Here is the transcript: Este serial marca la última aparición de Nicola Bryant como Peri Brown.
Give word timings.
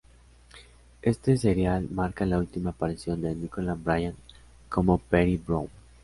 Este 1.03 1.37
serial 1.37 1.87
marca 1.91 2.25
la 2.25 2.39
última 2.39 2.71
aparición 2.71 3.21
de 3.21 3.35
Nicola 3.35 3.75
Bryant 3.75 4.17
como 4.67 4.97
Peri 4.97 5.37
Brown. 5.37 5.69